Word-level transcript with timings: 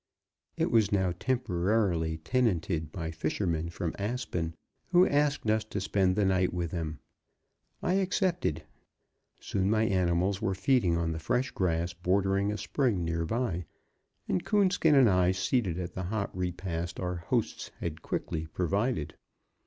It 0.57 0.71
was 0.71 0.91
now 0.91 1.13
temporarily 1.19 2.17
tenanted 2.17 2.91
by 2.91 3.11
fishermen 3.11 3.69
from 3.69 3.93
Aspen, 3.99 4.55
who 4.87 5.05
asked 5.07 5.47
us 5.47 5.63
to 5.65 5.79
spend 5.79 6.15
the 6.15 6.25
night 6.25 6.51
with 6.51 6.71
them. 6.71 6.97
I 7.83 7.93
accepted; 7.93 8.63
soon 9.39 9.69
my 9.69 9.83
animals 9.83 10.41
were 10.41 10.55
feeding 10.55 10.97
on 10.97 11.11
the 11.11 11.19
fresh 11.19 11.51
grass 11.51 11.93
bordering 11.93 12.51
a 12.51 12.57
spring 12.57 13.05
nearby, 13.05 13.65
and 14.27 14.43
Coonskin 14.43 14.95
and 14.95 15.07
I 15.07 15.33
seated 15.33 15.77
at 15.79 15.93
the 15.93 16.05
hot 16.05 16.35
repast 16.35 16.99
our 16.99 17.17
hosts 17.17 17.69
had 17.79 18.01
quickly 18.01 18.47
provided. 18.47 19.13